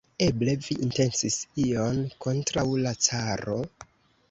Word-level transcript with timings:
Eble 0.27 0.53
vi 0.67 0.77
intencis 0.85 1.37
ion 1.65 2.01
kontraŭ 2.27 2.67
la 2.87 2.97
caro? 3.11 3.63